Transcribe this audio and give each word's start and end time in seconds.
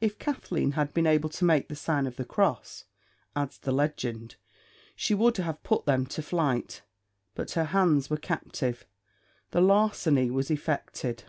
If 0.00 0.16
Kathleen 0.16 0.74
had 0.78 0.94
been 0.94 1.08
able 1.08 1.28
to 1.30 1.44
make 1.44 1.66
the 1.66 1.74
sign 1.74 2.06
of 2.06 2.14
the 2.14 2.24
Cross, 2.24 2.84
adds 3.34 3.58
the 3.58 3.72
legend, 3.72 4.36
she 4.94 5.12
would 5.12 5.36
have 5.38 5.64
put 5.64 5.86
them 5.86 6.06
to 6.06 6.22
flight, 6.22 6.82
but 7.34 7.50
her 7.58 7.64
hands 7.64 8.08
were 8.08 8.16
captive. 8.16 8.86
The 9.50 9.60
larceny 9.60 10.30
was 10.30 10.52
effected. 10.52 11.24